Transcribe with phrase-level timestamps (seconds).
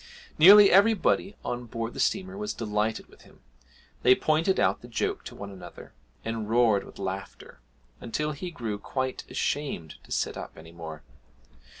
[0.39, 3.41] Nearly everybody on board the steamer was delighted with him;
[4.01, 5.93] they pointed out the joke to one another,
[6.25, 7.59] and roared with laughter,
[7.99, 11.03] until he grew quite ashamed to sit up any more.